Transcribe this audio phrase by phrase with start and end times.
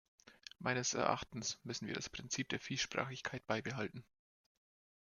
[0.57, 4.03] Meines Erachtens müssen wir das Prinzip der Vielsprachigkeit beibehalten.